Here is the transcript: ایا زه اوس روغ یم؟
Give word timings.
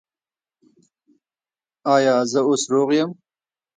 ایا 1.93 2.15
زه 2.31 2.39
اوس 2.47 2.63
روغ 2.73 2.89
یم؟ 2.97 3.09